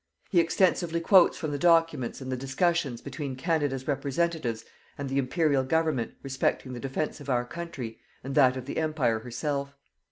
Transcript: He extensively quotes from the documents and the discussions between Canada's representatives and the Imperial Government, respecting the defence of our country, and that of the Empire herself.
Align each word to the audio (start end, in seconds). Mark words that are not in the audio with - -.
He 0.31 0.39
extensively 0.39 0.99
quotes 0.99 1.37
from 1.37 1.51
the 1.51 1.59
documents 1.59 2.21
and 2.21 2.31
the 2.31 2.35
discussions 2.35 3.01
between 3.01 3.35
Canada's 3.35 3.87
representatives 3.87 4.65
and 4.97 5.07
the 5.09 5.19
Imperial 5.19 5.63
Government, 5.63 6.15
respecting 6.23 6.73
the 6.73 6.79
defence 6.79 7.19
of 7.21 7.29
our 7.29 7.45
country, 7.45 7.99
and 8.23 8.33
that 8.33 8.57
of 8.57 8.65
the 8.65 8.77
Empire 8.77 9.19
herself. 9.19 9.75